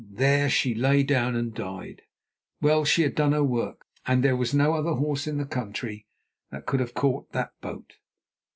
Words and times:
There 0.09 0.49
she 0.49 0.73
lay 0.73 1.03
down 1.03 1.35
and 1.35 1.53
died. 1.53 2.01
Well, 2.59 2.85
she 2.85 3.03
had 3.03 3.13
done 3.13 3.33
her 3.33 3.43
work, 3.43 3.85
and 4.07 4.23
there 4.23 4.35
was 4.35 4.51
no 4.51 4.73
other 4.73 4.93
horse 4.95 5.27
in 5.27 5.37
the 5.37 5.45
country 5.45 6.07
that 6.49 6.65
could 6.65 6.79
have 6.79 6.95
caught 6.95 7.33
that 7.33 7.51
boat. 7.61 7.97